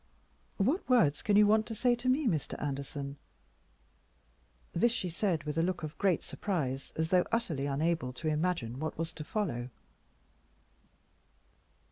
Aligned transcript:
"What 0.57 0.89
words 0.89 1.21
can 1.21 1.37
you 1.37 1.45
want 1.45 1.67
to 1.67 1.75
say 1.75 1.93
to 1.93 2.09
me, 2.09 2.25
Mr. 2.27 2.59
Anderson?" 2.59 3.17
This 4.73 4.91
she 4.91 5.09
said 5.09 5.43
with 5.43 5.59
a 5.59 5.61
look 5.61 5.83
of 5.83 5.95
great 5.99 6.23
surprise, 6.23 6.91
as 6.95 7.09
though 7.09 7.23
utterly 7.31 7.67
unable 7.67 8.11
to 8.13 8.27
imagine 8.27 8.79
what 8.79 8.97
was 8.97 9.13
to 9.13 9.23
follow. 9.23 9.69